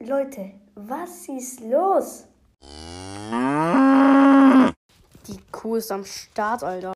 Leute, 0.00 0.52
was 0.76 1.28
ist 1.28 1.60
los? 1.60 2.24
Die 5.26 5.40
Kuh 5.50 5.74
ist 5.74 5.90
am 5.90 6.04
Start, 6.04 6.62
Alter. 6.62 6.86